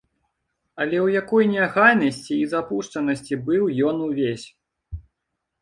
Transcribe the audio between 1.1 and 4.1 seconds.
якой неахайнасці і запушчанасці быў ён